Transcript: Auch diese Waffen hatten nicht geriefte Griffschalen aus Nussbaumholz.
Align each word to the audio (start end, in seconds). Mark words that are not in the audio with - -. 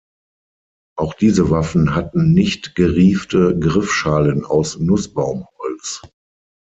Auch 0.97 1.13
diese 1.13 1.51
Waffen 1.51 1.93
hatten 1.93 2.33
nicht 2.33 2.73
geriefte 2.73 3.55
Griffschalen 3.59 4.43
aus 4.45 4.79
Nussbaumholz. 4.79 6.01